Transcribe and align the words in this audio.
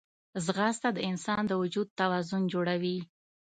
ځغاسته 0.45 0.89
د 0.93 0.99
انسان 1.09 1.41
د 1.47 1.53
وجود 1.61 1.87
توازن 1.99 2.41
جوړوي 2.53 2.97